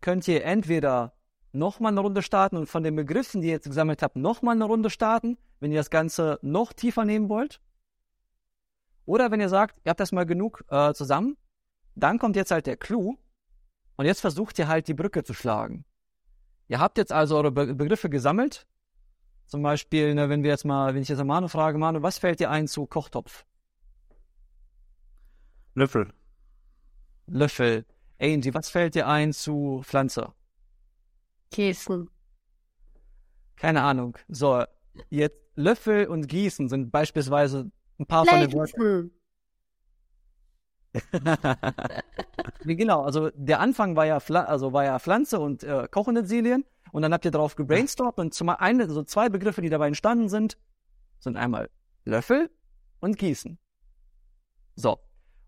könnt 0.00 0.26
ihr 0.26 0.44
entweder 0.44 1.12
nochmal 1.52 1.92
eine 1.92 2.00
Runde 2.00 2.22
starten 2.22 2.56
und 2.56 2.68
von 2.68 2.82
den 2.82 2.96
Begriffen, 2.96 3.42
die 3.42 3.48
ihr 3.48 3.54
jetzt 3.54 3.66
gesammelt 3.68 4.02
habt, 4.02 4.16
nochmal 4.16 4.54
eine 4.54 4.64
Runde 4.64 4.88
starten, 4.88 5.36
wenn 5.60 5.72
ihr 5.72 5.78
das 5.80 5.90
Ganze 5.90 6.38
noch 6.40 6.72
tiefer 6.72 7.04
nehmen 7.04 7.28
wollt. 7.28 7.60
Oder 9.06 9.30
wenn 9.30 9.40
ihr 9.40 9.48
sagt, 9.48 9.80
ihr 9.84 9.90
habt 9.90 10.00
das 10.00 10.12
mal 10.12 10.26
genug 10.26 10.64
äh, 10.68 10.92
zusammen, 10.92 11.36
dann 11.94 12.18
kommt 12.18 12.36
jetzt 12.36 12.50
halt 12.50 12.66
der 12.66 12.76
Clou 12.76 13.16
und 13.96 14.04
jetzt 14.04 14.20
versucht 14.20 14.58
ihr 14.58 14.68
halt 14.68 14.88
die 14.88 14.94
Brücke 14.94 15.24
zu 15.24 15.32
schlagen. 15.32 15.84
Ihr 16.68 16.80
habt 16.80 16.98
jetzt 16.98 17.12
also 17.12 17.36
eure 17.36 17.52
Be 17.52 17.74
Begriffe 17.74 18.10
gesammelt. 18.10 18.66
Zum 19.46 19.62
Beispiel, 19.62 20.14
ne, 20.14 20.28
wenn 20.28 20.42
wir 20.42 20.50
jetzt 20.50 20.64
mal, 20.64 20.94
wenn 20.94 21.02
ich 21.02 21.08
jetzt 21.08 21.22
Manu 21.22 21.46
frage, 21.48 21.78
Manu, 21.78 22.02
was 22.02 22.18
fällt 22.18 22.40
dir 22.40 22.50
ein 22.50 22.66
zu 22.66 22.86
Kochtopf? 22.86 23.46
Löffel. 25.74 26.12
Löffel. 27.26 27.86
Angie, 28.20 28.54
was 28.54 28.68
fällt 28.70 28.96
dir 28.96 29.06
ein 29.06 29.32
zu 29.32 29.82
Pflanze? 29.84 30.32
Käsen. 31.52 32.10
keine 33.56 33.82
Ahnung. 33.82 34.18
So, 34.28 34.64
jetzt 35.10 35.38
Löffel 35.54 36.06
und 36.08 36.28
Gießen 36.28 36.68
sind 36.68 36.90
beispielsweise 36.90 37.70
ein 37.98 38.06
paar 38.06 38.26
von 38.26 38.40
den 38.40 38.52
Worten. 38.52 39.10
genau, 42.64 43.02
also 43.02 43.30
der 43.34 43.60
Anfang 43.60 43.96
war 43.96 44.06
ja, 44.06 44.20
Pfla 44.20 44.44
also 44.44 44.72
war 44.72 44.84
ja 44.84 44.98
Pflanze 44.98 45.38
und 45.38 45.62
äh, 45.62 45.88
Kochutensilien 45.90 46.64
und 46.92 47.02
dann 47.02 47.12
habt 47.12 47.24
ihr 47.24 47.30
drauf 47.30 47.56
gebrainstormt 47.56 48.18
und 48.18 48.34
zum 48.34 48.48
einen, 48.48 48.88
so 48.88 49.02
zwei 49.02 49.28
Begriffe, 49.28 49.60
die 49.62 49.68
dabei 49.68 49.88
entstanden 49.88 50.28
sind, 50.28 50.56
sind 51.18 51.36
einmal 51.36 51.68
Löffel 52.04 52.50
und 53.00 53.18
Gießen. 53.18 53.58
So. 54.74 54.98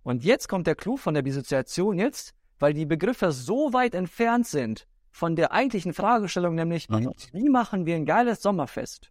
Und 0.03 0.25
jetzt 0.25 0.49
kommt 0.49 0.67
der 0.67 0.75
Clou 0.75 0.97
von 0.97 1.15
der 1.15 1.23
Dissoziation 1.23 1.99
jetzt, 1.99 2.35
weil 2.59 2.73
die 2.73 2.87
Begriffe 2.87 3.33
so 3.33 3.73
weit 3.73 3.95
entfernt 3.95 4.47
sind 4.47 4.87
von 5.11 5.37
der 5.37 5.53
eigentlichen 5.53 5.93
Fragestellung, 5.93 6.55
nämlich, 6.55 6.89
mhm. 6.89 7.13
wie 7.33 7.49
machen 7.49 7.87
wir 7.87 7.97
ein 7.97 8.07
geiles 8.07 8.43
Sommerfest? 8.43 9.11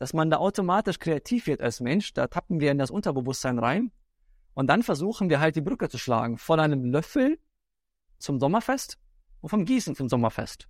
Dass 0.00 0.14
man 0.14 0.30
da 0.30 0.38
automatisch 0.38 0.98
kreativ 0.98 1.46
wird 1.46 1.60
als 1.60 1.80
Mensch, 1.80 2.14
da 2.14 2.26
tappen 2.26 2.58
wir 2.58 2.70
in 2.70 2.78
das 2.78 2.90
Unterbewusstsein 2.90 3.58
rein 3.58 3.92
und 4.54 4.68
dann 4.68 4.82
versuchen 4.82 5.28
wir 5.28 5.40
halt 5.40 5.56
die 5.56 5.60
Brücke 5.60 5.90
zu 5.90 5.98
schlagen 5.98 6.38
von 6.38 6.58
einem 6.58 6.84
Löffel 6.84 7.38
zum 8.18 8.40
Sommerfest 8.40 8.96
und 9.42 9.50
vom 9.50 9.66
Gießen 9.66 9.94
zum 9.94 10.08
Sommerfest. 10.08 10.68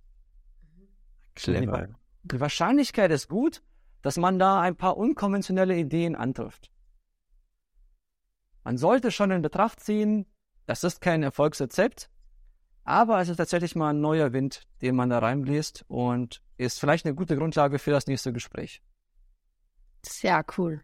Clever. 1.35 1.87
Die 2.23 2.39
Wahrscheinlichkeit 2.41 3.09
ist 3.11 3.29
gut, 3.29 3.63
dass 4.01 4.17
man 4.17 4.37
da 4.37 4.59
ein 4.59 4.75
paar 4.75 4.97
unkonventionelle 4.97 5.77
Ideen 5.77 6.17
antrifft. 6.17 6.69
Man 8.65 8.77
sollte 8.77 9.11
schon 9.11 9.31
in 9.31 9.41
Betracht 9.41 9.79
ziehen, 9.79 10.25
das 10.65 10.83
ist 10.83 10.99
kein 10.99 11.23
Erfolgsrezept, 11.23 12.09
aber 12.83 13.21
es 13.21 13.29
ist 13.29 13.37
tatsächlich 13.37 13.77
mal 13.77 13.91
ein 13.91 14.01
neuer 14.01 14.33
Wind, 14.33 14.67
den 14.81 14.97
man 14.97 15.09
da 15.09 15.19
reinbläst 15.19 15.85
und 15.87 16.41
ist 16.57 16.81
vielleicht 16.81 17.05
eine 17.05 17.15
gute 17.15 17.37
Grundlage 17.37 17.79
für 17.79 17.91
das 17.91 18.07
nächste 18.07 18.33
Gespräch. 18.33 18.81
Sehr 20.03 20.43
cool. 20.57 20.81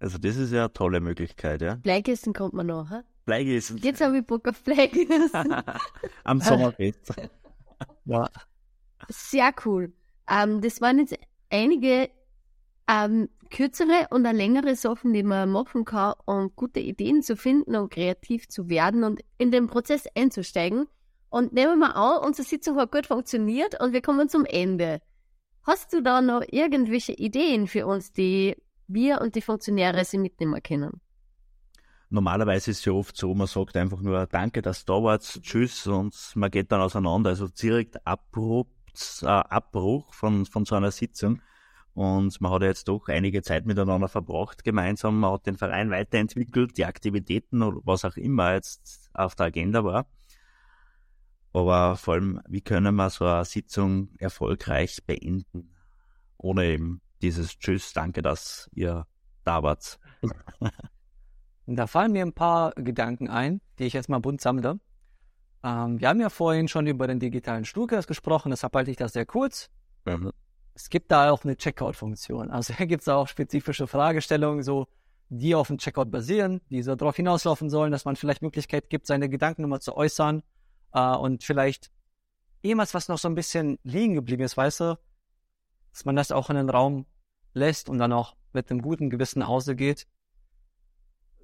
Also 0.00 0.18
das 0.18 0.36
ist 0.36 0.52
ja 0.52 0.64
eine 0.64 0.72
tolle 0.72 1.00
Möglichkeit, 1.00 1.62
ja. 1.62 1.76
Bleigessen 1.76 2.32
kommt 2.32 2.54
man 2.54 2.66
noch, 2.66 2.90
hä? 2.90 3.00
Bleigessen. 3.24 3.78
Jetzt 3.78 4.00
habe 4.02 4.18
ich 4.18 4.26
Bock 4.26 4.46
auf 4.48 4.62
Bleigessen. 4.62 5.54
Am 6.24 6.40
Sommerfest. 6.40 7.14
ja. 8.04 8.28
Sehr 9.08 9.52
cool. 9.64 9.92
Ähm, 10.28 10.60
das 10.60 10.80
waren 10.80 10.98
jetzt 10.98 11.16
einige 11.50 12.10
ähm, 12.88 13.28
kürzere 13.50 14.08
und 14.10 14.26
eine 14.26 14.36
längere 14.36 14.76
Sachen, 14.76 15.12
die 15.12 15.22
man 15.22 15.50
machen 15.50 15.84
kann, 15.84 16.14
um 16.26 16.54
gute 16.54 16.80
Ideen 16.80 17.22
zu 17.22 17.36
finden 17.36 17.76
und 17.76 17.90
kreativ 17.90 18.48
zu 18.48 18.68
werden 18.68 19.04
und 19.04 19.20
in 19.38 19.50
den 19.50 19.68
Prozess 19.68 20.06
einzusteigen. 20.14 20.86
Und 21.30 21.52
nehmen 21.52 21.78
wir 21.78 21.96
an, 21.96 22.24
unsere 22.24 22.46
Sitzung 22.46 22.76
hat 22.76 22.92
gut 22.92 23.06
funktioniert 23.06 23.80
und 23.80 23.92
wir 23.92 24.02
kommen 24.02 24.28
zum 24.28 24.44
Ende. 24.44 25.00
Hast 25.66 25.92
du 25.92 26.02
da 26.02 26.20
noch 26.20 26.42
irgendwelche 26.50 27.12
Ideen 27.12 27.66
für 27.66 27.86
uns, 27.86 28.12
die 28.12 28.56
wir 28.86 29.20
und 29.20 29.34
die 29.34 29.40
Funktionäre 29.40 30.04
sie 30.04 30.18
mitnehmen 30.18 30.62
können? 30.62 31.00
Normalerweise 32.10 32.70
ist 32.70 32.80
es 32.80 32.84
ja 32.84 32.92
oft 32.92 33.16
so, 33.16 33.34
man 33.34 33.46
sagt 33.46 33.76
einfach 33.76 34.00
nur 34.00 34.26
Danke, 34.26 34.62
dass 34.62 34.84
du 34.84 34.92
da 34.92 35.02
wart, 35.02 35.22
Tschüss 35.42 35.86
und 35.86 36.14
man 36.34 36.50
geht 36.50 36.70
dann 36.70 36.82
auseinander. 36.82 37.30
Also 37.30 37.48
direkt 37.48 38.06
Abbruch, 38.06 38.66
äh, 39.22 39.26
Abbruch 39.26 40.12
von, 40.12 40.44
von 40.46 40.64
so 40.66 40.74
einer 40.74 40.90
Sitzung 40.90 41.40
und 41.94 42.40
man 42.40 42.52
hat 42.52 42.62
ja 42.62 42.68
jetzt 42.68 42.88
doch 42.88 43.08
einige 43.08 43.42
Zeit 43.42 43.66
miteinander 43.66 44.08
verbracht 44.08 44.64
gemeinsam. 44.64 45.20
Man 45.20 45.32
hat 45.32 45.46
den 45.46 45.56
Verein 45.56 45.90
weiterentwickelt, 45.90 46.76
die 46.76 46.84
Aktivitäten 46.84 47.62
oder 47.62 47.78
was 47.84 48.04
auch 48.04 48.16
immer 48.16 48.54
jetzt 48.54 49.10
auf 49.14 49.36
der 49.36 49.46
Agenda 49.46 49.84
war. 49.84 50.06
Aber 51.54 51.96
vor 51.96 52.14
allem, 52.14 52.42
wie 52.46 52.60
können 52.60 52.94
wir 52.96 53.08
so 53.08 53.24
eine 53.24 53.46
Sitzung 53.46 54.10
erfolgreich 54.18 55.02
beenden? 55.06 55.74
Ohne 56.36 56.66
eben 56.66 57.00
dieses 57.22 57.58
Tschüss, 57.58 57.94
danke, 57.94 58.20
dass 58.20 58.68
ihr 58.74 59.06
da 59.44 59.62
wart. 59.62 59.98
da 61.66 61.86
fallen 61.86 62.12
mir 62.12 62.22
ein 62.22 62.34
paar 62.34 62.72
Gedanken 62.72 63.30
ein, 63.30 63.62
die 63.78 63.84
ich 63.84 63.94
jetzt 63.94 64.10
mal 64.10 64.18
bunt 64.18 64.42
sammle. 64.42 64.78
Ähm, 65.62 65.98
wir 65.98 66.08
haben 66.08 66.20
ja 66.20 66.28
vorhin 66.28 66.68
schon 66.68 66.86
über 66.86 67.06
den 67.06 67.20
digitalen 67.20 67.64
Stuhlkreis 67.64 68.06
gesprochen, 68.06 68.50
deshalb 68.50 68.74
halte 68.74 68.90
ich 68.90 68.98
das 68.98 69.14
sehr 69.14 69.24
kurz. 69.24 69.70
Mhm 70.04 70.32
es 70.74 70.90
gibt 70.90 71.10
da 71.10 71.30
auch 71.30 71.44
eine 71.44 71.56
Checkout-Funktion. 71.56 72.50
Also 72.50 72.74
hier 72.74 72.86
gibt 72.86 73.02
es 73.02 73.08
auch 73.08 73.28
spezifische 73.28 73.86
Fragestellungen, 73.86 74.62
so 74.62 74.88
die 75.28 75.54
auf 75.54 75.68
dem 75.68 75.78
Checkout 75.78 76.10
basieren, 76.10 76.60
die 76.70 76.82
so 76.82 76.94
darauf 76.94 77.16
hinauslaufen 77.16 77.70
sollen, 77.70 77.92
dass 77.92 78.04
man 78.04 78.16
vielleicht 78.16 78.42
Möglichkeit 78.42 78.90
gibt, 78.90 79.06
seine 79.06 79.28
Gedanken 79.28 79.62
nochmal 79.62 79.80
zu 79.80 79.96
äußern 79.96 80.42
äh, 80.94 81.16
und 81.16 81.44
vielleicht 81.44 81.90
jemals 82.62 82.94
was 82.94 83.08
noch 83.08 83.18
so 83.18 83.28
ein 83.28 83.34
bisschen 83.34 83.78
liegen 83.82 84.14
geblieben 84.14 84.42
ist, 84.42 84.56
weißt 84.56 84.80
du, 84.80 84.98
dass 85.92 86.04
man 86.04 86.16
das 86.16 86.32
auch 86.32 86.48
in 86.48 86.56
den 86.56 86.70
Raum 86.70 87.06
lässt 87.52 87.88
und 87.88 87.98
dann 87.98 88.12
auch 88.12 88.34
mit 88.52 88.70
einem 88.70 88.80
guten 88.80 89.10
Gewissen 89.10 89.40
nach 89.40 89.48
Hause 89.48 89.76
geht. 89.76 90.06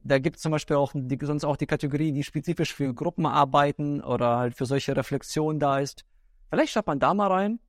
Da 0.02 0.18
gibt 0.18 0.36
es 0.36 0.42
zum 0.42 0.52
Beispiel 0.52 0.76
auch 0.76 0.92
die, 0.94 1.18
sonst 1.20 1.44
auch 1.44 1.58
die 1.58 1.66
Kategorie, 1.66 2.12
die 2.12 2.24
spezifisch 2.24 2.74
für 2.74 2.94
Gruppen 2.94 3.26
arbeiten 3.26 4.00
oder 4.00 4.38
halt 4.38 4.56
für 4.56 4.64
solche 4.64 4.96
Reflexionen 4.96 5.60
da 5.60 5.78
ist. 5.78 6.06
Vielleicht 6.48 6.72
schaut 6.72 6.86
man 6.86 6.98
da 6.98 7.12
mal 7.12 7.30
rein 7.30 7.60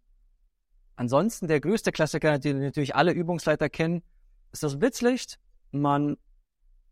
Ansonsten 1.01 1.47
der 1.47 1.59
größte 1.59 1.91
Klassiker, 1.91 2.37
den 2.37 2.59
natürlich 2.59 2.95
alle 2.95 3.11
Übungsleiter 3.11 3.69
kennen, 3.69 4.03
ist 4.51 4.61
das 4.61 4.77
Blitzlicht. 4.77 5.39
Man 5.71 6.15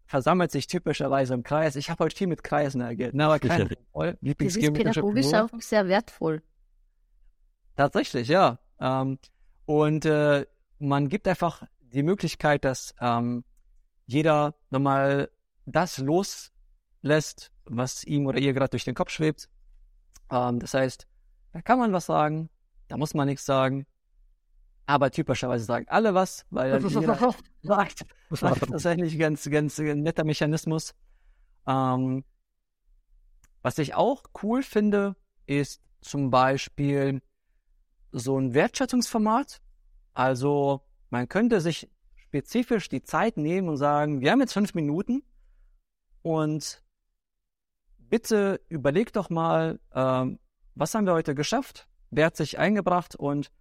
versammelt 0.10 0.52
sich 0.52 0.66
typischerweise 0.66 1.36
im 1.36 1.44
Kreis. 1.44 1.76
Ich 1.76 1.92
habe 1.92 2.04
heute 2.04 2.16
viel 2.16 2.26
mit 2.26 2.44
Kreisen 2.44 2.82
agiert, 2.82 3.14
ne, 3.14 3.26
aber 3.26 3.38
kein 3.38 3.70
Das 4.24 4.56
ist 4.56 4.74
pädagogisch 4.74 5.34
auch 5.34 5.50
sehr 5.60 5.88
wertvoll. 5.88 6.42
Tatsächlich, 7.76 8.28
ja. 8.28 8.58
Ähm, 8.80 9.20
und 9.66 10.06
äh, 10.06 10.48
man 10.80 11.10
gibt 11.10 11.28
einfach 11.28 11.64
die 11.80 12.02
Möglichkeit, 12.02 12.66
dass 12.66 12.96
ähm, 13.00 13.44
jeder 14.08 14.56
nochmal 14.72 15.30
das 15.68 16.00
loslässt, 16.00 17.52
was 17.66 18.04
ihm 18.04 18.26
oder 18.26 18.40
ihr 18.40 18.54
gerade 18.54 18.72
durch 18.72 18.86
den 18.86 18.96
Kopf 18.96 19.12
schwebt. 19.12 19.48
Ähm, 20.32 20.60
das 20.60 20.74
heißt, 20.74 21.08
da 21.52 21.62
kann 21.62 21.78
man 21.78 21.94
was 21.94 22.08
sagen, 22.08 22.50
da 22.88 22.98
muss 22.98 23.14
man 23.14 23.28
nichts 23.28 23.46
sagen. 23.46 23.86
Aber 24.90 25.12
typischerweise 25.12 25.66
sagen 25.66 25.86
alle 25.88 26.16
was, 26.16 26.48
weil 26.50 26.72
dann 26.72 26.90
jeder 26.90 27.16
sagt, 27.62 28.06
das 28.32 28.42
ist 28.42 28.60
tatsächlich 28.72 29.20
ganz, 29.20 29.48
ganz, 29.48 29.78
ein 29.78 30.02
netter 30.02 30.24
Mechanismus. 30.24 30.96
Ähm, 31.68 32.24
was 33.62 33.78
ich 33.78 33.94
auch 33.94 34.24
cool 34.42 34.64
finde, 34.64 35.16
ist 35.46 35.84
zum 36.02 36.32
Beispiel 36.32 37.22
so 38.12 38.40
ein 38.40 38.56
Wertschätzungsformat. 38.56 39.62
Also 40.16 40.82
man 41.12 41.30
könnte 41.30 41.62
sich 41.62 41.88
spezifisch 42.16 42.90
die 42.90 43.04
Zeit 43.04 43.38
nehmen 43.38 43.70
und 43.70 43.78
sagen, 43.78 44.22
wir 44.22 44.32
haben 44.32 44.40
jetzt 44.40 44.54
fünf 44.54 44.74
Minuten 44.74 45.22
und 46.24 46.82
bitte 48.00 48.60
überleg 48.70 49.14
doch 49.14 49.30
mal, 49.30 49.80
ähm, 49.94 50.40
was 50.74 50.96
haben 50.96 51.06
wir 51.06 51.14
heute 51.14 51.36
geschafft? 51.36 51.88
Wer 52.10 52.26
hat 52.26 52.38
sich 52.38 52.58
eingebracht 52.58 53.16
und 53.16 53.52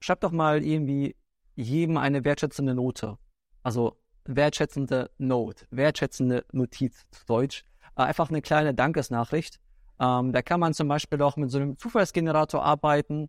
schreib 0.00 0.20
doch 0.20 0.32
mal 0.32 0.64
irgendwie 0.64 1.16
jedem 1.54 1.96
eine 1.96 2.24
wertschätzende 2.24 2.74
Note. 2.74 3.18
Also 3.62 3.96
wertschätzende 4.24 5.10
Note, 5.18 5.66
wertschätzende 5.70 6.44
Notiz 6.52 7.06
zu 7.10 7.26
Deutsch. 7.26 7.64
Äh, 7.96 8.02
einfach 8.02 8.30
eine 8.30 8.42
kleine 8.42 8.74
Dankesnachricht. 8.74 9.60
Ähm, 9.98 10.32
da 10.32 10.42
kann 10.42 10.60
man 10.60 10.74
zum 10.74 10.88
Beispiel 10.88 11.20
auch 11.22 11.36
mit 11.36 11.50
so 11.50 11.58
einem 11.58 11.78
Zufallsgenerator 11.78 12.64
arbeiten, 12.64 13.28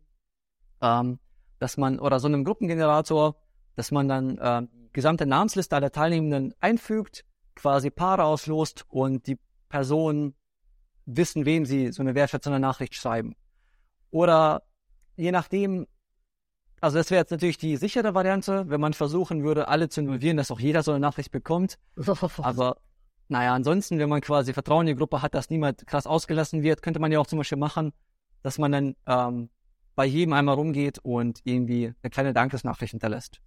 ähm, 0.82 1.20
dass 1.60 1.78
man, 1.78 2.00
oder 2.00 2.20
so 2.20 2.28
einem 2.28 2.44
Gruppengenerator, 2.44 3.36
dass 3.76 3.92
man 3.92 4.08
dann 4.08 4.38
äh, 4.38 4.68
gesamte 4.94 5.26
Namensliste 5.26 5.76
aller 5.76 5.92
Teilnehmenden 5.92 6.54
einfügt, 6.60 7.26
quasi 7.56 7.90
Paare 7.90 8.24
auslost 8.24 8.86
und 8.88 9.28
die 9.28 9.38
Personen 9.70 10.36
wissen, 11.06 11.46
wem 11.46 11.66
sie 11.66 11.92
so 11.92 12.02
eine 12.02 12.16
wertschätzende 12.16 12.60
Nachricht 12.60 12.96
schreiben. 12.96 13.36
Oder 14.10 14.64
je 15.16 15.32
nachdem, 15.32 15.88
also 16.82 16.98
das 16.98 17.12
wäre 17.12 17.22
jetzt 17.22 17.32
natürlich 17.32 17.60
die 17.60 17.78
sichere 17.78 18.16
Variante, 18.16 18.68
wenn 18.68 18.82
man 18.82 18.94
versuchen 18.94 19.44
würde, 19.44 19.68
alle 19.68 19.88
zu 19.88 20.02
involvieren, 20.02 20.38
dass 20.38 20.50
auch 20.50 20.60
jeder 20.60 20.82
so 20.82 20.92
eine 20.92 21.00
Nachricht 21.00 21.32
bekommt. 21.32 21.78
Aber 22.38 22.78
naja, 23.28 23.54
ansonsten, 23.54 24.00
wenn 24.00 24.10
man 24.10 24.20
quasi 24.20 24.52
Vertrauen 24.52 24.88
in 24.88 24.96
die 24.96 24.98
Gruppe 24.98 25.22
hat, 25.22 25.36
dass 25.36 25.52
niemand 25.52 25.86
krass 25.86 26.08
ausgelassen 26.08 26.64
wird, 26.64 26.82
könnte 26.82 27.00
man 27.00 27.12
ja 27.12 27.20
auch 27.20 27.28
zum 27.28 27.38
Beispiel 27.38 27.60
machen, 27.60 27.94
dass 28.42 28.58
man 28.58 28.72
dann 28.72 28.96
ähm, 29.06 29.50
bei 29.96 30.06
jedem 30.06 30.34
einmal 30.34 30.56
rumgeht 30.56 30.98
und 31.00 31.40
irgendwie 31.44 31.94
eine 32.02 32.10
kleine 32.10 32.34
Dankesnachricht 32.34 32.92
hinterlässt. 32.92 33.40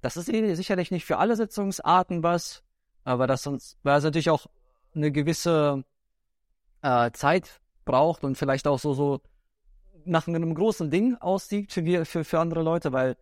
Das 0.00 0.16
ist 0.16 0.28
eh 0.30 0.54
sicherlich 0.54 0.90
nicht 0.90 1.04
für 1.04 1.18
alle 1.18 1.36
Sitzungsarten 1.36 2.22
was, 2.22 2.62
aber 3.04 3.26
das 3.26 3.42
sonst, 3.42 3.76
weil 3.82 3.98
es 3.98 4.04
natürlich 4.04 4.30
auch 4.30 4.46
eine 4.94 5.12
gewisse 5.12 5.84
äh, 6.80 7.10
Zeit 7.12 7.60
braucht 7.84 8.24
und 8.24 8.36
vielleicht 8.36 8.66
auch 8.66 8.78
so, 8.78 8.94
so 8.94 9.20
nach 10.06 10.28
einem 10.28 10.54
großen 10.54 10.90
Ding 10.90 11.16
aussieht 11.16 11.72
für, 11.72 12.04
für, 12.04 12.24
für 12.24 12.40
andere 12.40 12.62
Leute, 12.62 12.92
weil 12.92 13.16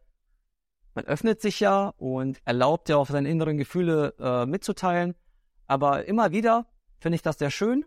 man 0.95 1.05
öffnet 1.05 1.41
sich 1.41 1.61
ja 1.61 1.89
und 1.97 2.41
erlaubt 2.45 2.89
ja 2.89 2.97
auch 2.97 3.09
seine 3.09 3.31
inneren 3.31 3.57
Gefühle 3.59 4.15
äh, 4.19 4.47
mitzuteilen. 4.47 5.15
Aber 5.67 6.05
immer 6.07 6.33
wieder 6.33 6.67
finde 6.99 7.17
ich 7.17 7.23
das 7.23 7.39
sehr 7.39 7.51
schön. 7.51 7.85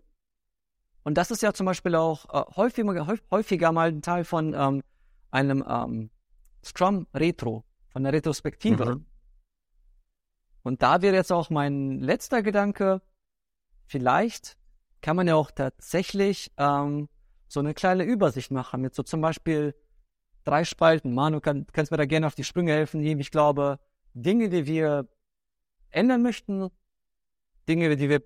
Und 1.02 1.18
das 1.18 1.30
ist 1.30 1.42
ja 1.42 1.52
zum 1.52 1.66
Beispiel 1.66 1.94
auch 1.94 2.24
äh, 2.32 2.56
häufiger, 2.56 3.06
häufiger 3.30 3.72
mal 3.72 3.88
ein 3.88 4.02
Teil 4.02 4.24
von 4.24 4.54
ähm, 4.54 4.82
einem 5.30 5.64
ähm, 5.68 6.10
Scrum 6.64 7.06
Retro, 7.12 7.64
von 7.88 8.04
der 8.04 8.12
Retrospektive. 8.12 8.96
Mhm. 8.96 9.06
Und 10.62 10.82
da 10.82 11.02
wäre 11.02 11.14
jetzt 11.14 11.30
auch 11.30 11.50
mein 11.50 12.00
letzter 12.00 12.42
Gedanke, 12.42 13.02
vielleicht 13.86 14.56
kann 15.02 15.16
man 15.16 15.28
ja 15.28 15.34
auch 15.34 15.50
tatsächlich 15.50 16.50
ähm, 16.56 17.08
so 17.54 17.60
eine 17.60 17.72
kleine 17.72 18.04
Übersicht 18.04 18.50
machen 18.50 18.82
mit 18.82 18.94
so 18.94 19.02
zum 19.02 19.20
Beispiel 19.20 19.74
drei 20.44 20.64
Spalten. 20.64 21.14
Manu, 21.14 21.40
kann, 21.40 21.66
kannst 21.72 21.90
mir 21.90 21.96
da 21.96 22.04
gerne 22.04 22.26
auf 22.26 22.34
die 22.34 22.44
Sprünge 22.44 22.72
helfen. 22.72 23.00
Ich 23.02 23.30
glaube, 23.30 23.78
Dinge, 24.12 24.50
die 24.50 24.66
wir 24.66 25.08
ändern 25.90 26.22
möchten, 26.22 26.68
Dinge, 27.68 27.96
die 27.96 28.08
wir 28.10 28.22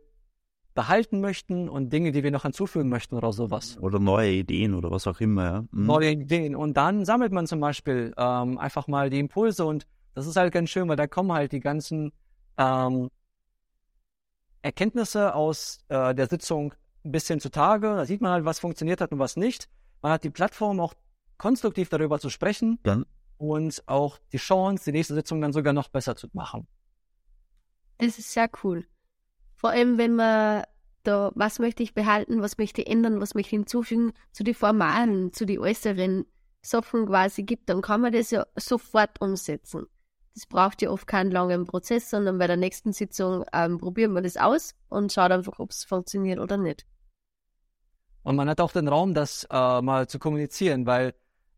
behalten 0.74 1.20
möchten 1.20 1.68
und 1.68 1.92
Dinge, 1.92 2.12
die 2.12 2.22
wir 2.22 2.30
noch 2.30 2.42
hinzufügen 2.42 2.88
möchten 2.88 3.16
oder 3.16 3.32
sowas. 3.32 3.78
Oder 3.80 3.98
neue 3.98 4.30
Ideen 4.30 4.74
oder 4.74 4.90
was 4.90 5.06
auch 5.06 5.20
immer, 5.20 5.44
ja. 5.44 5.60
Mhm. 5.70 5.86
Neue 5.86 6.10
Ideen. 6.10 6.54
Und 6.54 6.76
dann 6.76 7.04
sammelt 7.04 7.32
man 7.32 7.46
zum 7.46 7.60
Beispiel 7.60 8.14
ähm, 8.16 8.58
einfach 8.58 8.86
mal 8.86 9.10
die 9.10 9.18
Impulse 9.18 9.64
und 9.64 9.86
das 10.14 10.26
ist 10.26 10.36
halt 10.36 10.52
ganz 10.52 10.70
schön, 10.70 10.88
weil 10.88 10.96
da 10.96 11.06
kommen 11.06 11.32
halt 11.32 11.52
die 11.52 11.60
ganzen 11.60 12.12
ähm, 12.56 13.08
Erkenntnisse 14.62 15.34
aus 15.34 15.80
äh, 15.88 16.14
der 16.14 16.26
Sitzung 16.28 16.74
ein 17.04 17.12
bisschen 17.12 17.40
zutage. 17.40 17.88
Da 17.88 18.04
sieht 18.04 18.20
man 18.20 18.32
halt, 18.32 18.44
was 18.44 18.58
funktioniert 18.58 19.00
hat 19.00 19.12
und 19.12 19.18
was 19.18 19.36
nicht. 19.36 19.68
Man 20.02 20.12
hat 20.12 20.24
die 20.24 20.30
Plattform 20.30 20.80
auch 20.80 20.94
konstruktiv 21.36 21.88
darüber 21.88 22.18
zu 22.18 22.30
sprechen 22.30 22.78
Dann, 22.82 23.04
und 23.36 23.82
auch 23.86 24.18
die 24.32 24.38
Chance, 24.38 24.84
die 24.86 24.92
nächste 24.92 25.14
Sitzung 25.14 25.40
dann 25.40 25.52
sogar 25.52 25.72
noch 25.72 25.88
besser 25.88 26.16
zu 26.16 26.28
machen. 26.32 26.66
Das 27.98 28.18
ist 28.18 28.32
sehr 28.32 28.50
cool. 28.62 28.86
Vor 29.54 29.70
allem, 29.70 29.98
wenn 29.98 30.14
man 30.14 30.62
da, 31.02 31.32
was 31.34 31.58
möchte 31.58 31.82
ich 31.82 31.94
behalten, 31.94 32.42
was 32.42 32.58
möchte 32.58 32.82
ich 32.82 32.88
ändern, 32.88 33.20
was 33.20 33.34
möchte 33.34 33.48
ich 33.48 33.60
hinzufügen, 33.60 34.12
zu 34.32 34.44
den 34.44 34.54
formalen, 34.54 35.32
zu 35.32 35.46
den 35.46 35.58
äußeren 35.58 36.26
Sachen 36.60 37.06
quasi 37.06 37.44
gibt, 37.44 37.68
dann 37.68 37.80
kann 37.80 38.00
man 38.00 38.12
das 38.12 38.30
ja 38.30 38.46
sofort 38.56 39.20
umsetzen. 39.20 39.86
Das 40.38 40.46
braucht 40.46 40.82
ja 40.82 40.90
oft 40.90 41.08
keinen 41.08 41.32
langen 41.32 41.64
Prozess, 41.64 42.10
sondern 42.10 42.38
bei 42.38 42.46
der 42.46 42.56
nächsten 42.56 42.92
Sitzung 42.92 43.44
ähm, 43.52 43.78
probieren 43.78 44.12
wir 44.12 44.22
das 44.22 44.36
aus 44.36 44.76
und 44.88 45.12
schaut 45.12 45.32
einfach, 45.32 45.58
ob 45.58 45.70
es 45.70 45.82
funktioniert 45.82 46.38
oder 46.38 46.56
nicht. 46.56 46.86
Und 48.22 48.36
man 48.36 48.48
hat 48.48 48.60
auch 48.60 48.70
den 48.70 48.86
Raum, 48.86 49.14
das 49.14 49.48
äh, 49.50 49.82
mal 49.82 50.06
zu 50.06 50.20
kommunizieren, 50.20 50.86
weil 50.86 51.14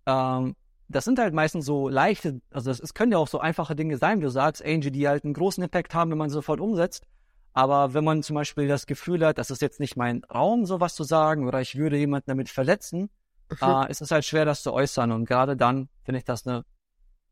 ähm, 0.07 0.57
das 0.89 1.05
sind 1.05 1.19
halt 1.19 1.35
meistens 1.35 1.67
so 1.67 1.91
leichte, 1.91 2.41
also 2.51 2.71
es 2.71 2.95
können 2.95 3.13
ja 3.13 3.19
auch 3.19 3.29
so 3.29 3.39
einfache 3.39 3.77
Dinge 3.77 3.99
sein, 3.99 4.21
wie 4.21 4.25
du 4.25 4.31
sagst, 4.31 4.65
Angie, 4.65 4.91
die 4.91 5.07
halt 5.07 5.25
einen 5.25 5.35
großen 5.35 5.63
Impact 5.63 5.93
haben, 5.93 6.11
wenn 6.11 6.17
man 6.17 6.31
sie 6.31 6.35
sofort 6.37 6.61
umsetzt. 6.61 7.05
Aber 7.53 7.93
wenn 7.93 8.05
man 8.05 8.23
zum 8.23 8.33
Beispiel 8.33 8.67
das 8.67 8.87
Gefühl 8.87 9.27
hat, 9.27 9.37
das 9.37 9.51
ist 9.51 9.61
jetzt 9.61 9.79
nicht 9.79 9.99
mein 9.99 10.25
Raum, 10.25 10.65
sowas 10.65 10.95
zu 10.95 11.05
sagen, 11.05 11.47
oder 11.47 11.61
ich 11.61 11.77
würde 11.77 11.99
jemanden 11.99 12.31
damit 12.31 12.49
verletzen, 12.49 13.11
äh, 13.61 13.91
ist 13.91 14.01
es 14.01 14.11
halt 14.11 14.25
schwer, 14.25 14.47
das 14.47 14.63
zu 14.63 14.73
äußern. 14.73 15.13
Und 15.13 15.27
gerade 15.27 15.55
dann 15.55 15.91
finde 16.03 16.21
ich 16.21 16.25
das 16.25 16.47
eine 16.47 16.65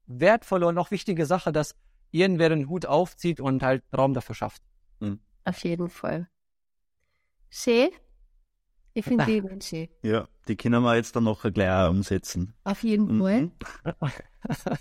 wertvolle 0.09 0.67
und 0.67 0.79
auch 0.79 0.91
wichtige 0.91 1.27
Sache, 1.27 1.53
dass 1.53 1.75
irgendwer 2.11 2.49
den 2.49 2.69
Hut 2.69 2.87
aufzieht 2.87 3.41
und 3.41 3.63
halt 3.63 3.85
Raum 3.97 4.15
dafür 4.15 4.35
schafft. 4.35 4.63
Auf 5.45 5.65
jeden 5.65 5.89
Fall. 5.89 6.29
Schön. 7.49 7.89
Ich 8.93 9.05
finde 9.05 9.25
die 9.27 9.41
ganz 9.41 9.69
schön. 9.69 9.89
ja, 10.03 10.29
die 10.49 10.57
können 10.57 10.83
wir 10.83 10.97
jetzt 10.97 11.15
dann 11.15 11.25
noch 11.25 11.43
gleich 11.53 11.71
auch 11.71 11.91
umsetzen. 11.91 12.55
Auf 12.65 12.83
jeden 12.83 13.19
Fall. 13.19 13.43
Mhm. 13.43 13.53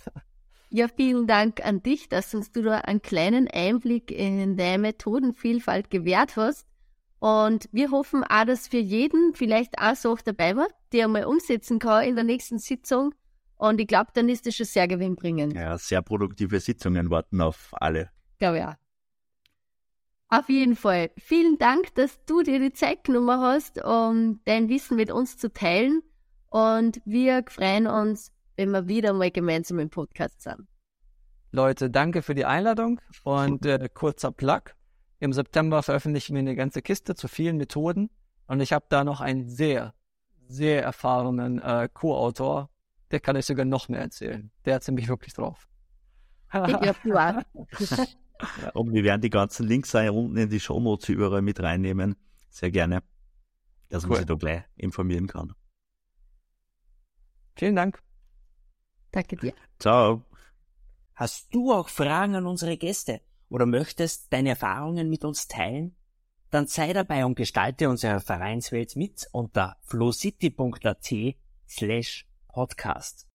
Ja, 0.69 0.89
vielen 0.89 1.27
Dank 1.27 1.65
an 1.65 1.81
dich, 1.81 2.09
dass 2.09 2.33
uns 2.35 2.51
du 2.51 2.61
da 2.61 2.79
einen 2.79 3.01
kleinen 3.01 3.47
Einblick 3.47 4.11
in 4.11 4.57
deine 4.57 4.79
Methodenvielfalt 4.79 5.89
gewährt 5.89 6.35
hast. 6.35 6.67
Und 7.19 7.69
wir 7.71 7.89
hoffen 7.91 8.25
auch, 8.25 8.43
dass 8.43 8.67
für 8.67 8.77
jeden 8.77 9.33
vielleicht 9.33 9.79
auch 9.79 9.95
so 9.95 10.17
dabei 10.21 10.57
war, 10.57 10.67
der 10.91 11.07
mal 11.07 11.23
umsetzen 11.23 11.79
kann 11.79 12.03
in 12.03 12.15
der 12.15 12.25
nächsten 12.25 12.59
Sitzung. 12.59 13.15
Und 13.57 13.81
ich 13.81 13.87
glaube, 13.87 14.11
dann 14.13 14.29
ist 14.29 14.45
das 14.45 14.55
schon 14.55 14.65
sehr 14.65 14.87
gewinnbringend. 14.87 15.53
Ja, 15.55 15.77
sehr 15.77 16.01
produktive 16.01 16.59
Sitzungen 16.59 17.09
warten 17.09 17.41
auf 17.41 17.69
alle. 17.73 18.11
Glaube 18.37 18.59
ja. 18.59 18.77
Auf 20.29 20.49
jeden 20.49 20.75
Fall. 20.75 21.09
Vielen 21.17 21.57
Dank, 21.57 21.95
dass 21.95 22.23
du 22.25 22.43
dir 22.43 22.59
die 22.59 22.73
Zeit 22.73 23.05
genommen 23.05 23.39
hast, 23.39 23.81
um 23.83 24.41
dein 24.45 24.69
Wissen 24.69 24.97
mit 24.97 25.11
uns 25.11 25.37
zu 25.37 25.51
teilen. 25.51 26.01
Und 26.49 27.01
wir 27.05 27.43
freuen 27.47 27.87
uns, 27.87 28.31
wenn 28.57 28.71
wir 28.71 28.87
wieder 28.87 29.13
mal 29.13 29.31
gemeinsam 29.31 29.79
im 29.79 29.89
Podcast 29.89 30.41
sind. 30.41 30.67
Leute, 31.51 31.89
danke 31.89 32.21
für 32.21 32.35
die 32.35 32.45
Einladung 32.45 32.99
und 33.23 33.65
äh, 33.65 33.89
kurzer 33.93 34.31
Plug. 34.31 34.61
Im 35.19 35.33
September 35.33 35.81
veröffentlichen 35.81 36.35
wir 36.35 36.41
eine 36.41 36.55
ganze 36.55 36.81
Kiste 36.81 37.15
zu 37.15 37.27
vielen 37.27 37.57
Methoden 37.57 38.09
und 38.47 38.59
ich 38.59 38.73
habe 38.73 38.85
da 38.89 39.03
noch 39.03 39.21
einen 39.21 39.47
sehr, 39.47 39.93
sehr 40.47 40.83
erfahrenen 40.83 41.59
äh, 41.61 41.87
Co-Autor. 41.91 42.69
Der 43.11 43.19
kann 43.19 43.37
euch 43.37 43.45
sogar 43.45 43.65
noch 43.65 43.89
mehr 43.89 44.01
erzählen. 44.01 44.51
Der 44.65 44.75
hat 44.75 44.87
nämlich 44.87 45.07
wirklich 45.07 45.33
drauf. 45.33 45.67
Ich 46.53 46.79
glaube, 46.79 46.95
du 47.03 47.15
auch. 47.17 48.73
Und 48.73 48.93
wir 48.93 49.03
werden 49.03 49.21
die 49.21 49.29
ganzen 49.29 49.67
Links 49.67 49.95
auch 49.95 50.13
unten 50.13 50.37
in 50.37 50.49
die 50.49 50.59
Shownotes 50.59 51.09
überall 51.09 51.41
mit 51.41 51.59
reinnehmen. 51.61 52.15
Sehr 52.49 52.71
gerne. 52.71 53.03
Dass 53.89 54.03
man 54.03 54.11
Cool. 54.11 54.17
sich 54.17 54.25
da 54.27 54.35
gleich 54.35 54.63
informieren 54.75 55.27
kann. 55.27 55.53
Vielen 57.55 57.75
Dank. 57.75 58.01
Danke 59.11 59.37
dir. 59.37 59.53
Ciao. 59.79 60.23
Hast 61.15 61.53
du 61.53 61.73
auch 61.73 61.89
Fragen 61.89 62.35
an 62.35 62.45
unsere 62.45 62.77
Gäste 62.77 63.21
oder 63.49 63.65
möchtest 63.65 64.31
deine 64.31 64.49
Erfahrungen 64.49 65.09
mit 65.09 65.25
uns 65.25 65.47
teilen? 65.47 65.95
Dann 66.51 66.67
sei 66.67 66.93
dabei 66.93 67.25
und 67.25 67.35
gestalte 67.35 67.89
unsere 67.89 68.19
Vereinswelt 68.19 68.95
mit 68.95 69.27
unter 69.31 69.77
flowcity.at 69.81 71.35
slash 71.67 72.26
podcast. 72.57 73.26